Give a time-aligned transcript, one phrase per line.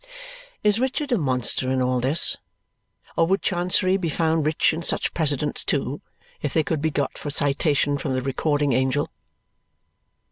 [0.63, 2.35] Is Richard a monster in all this,
[3.15, 6.01] or would Chancery be found rich in such precedents too
[6.41, 9.11] if they could be got for citation from the Recording Angel?